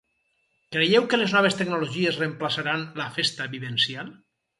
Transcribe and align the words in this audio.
Creieu 0.75 1.03
que 1.11 1.19
les 1.19 1.35
noves 1.35 1.57
tecnologies 1.59 2.17
reemplaçaran 2.21 2.87
la 3.01 3.07
festa 3.19 3.47
vivencial? 3.53 4.11